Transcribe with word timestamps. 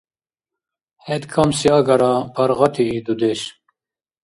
Хӏед 1.03 1.23
камси 1.33 1.67
агара, 1.77 2.13
паргъатии, 2.35 3.03
дудеш. 3.05 3.41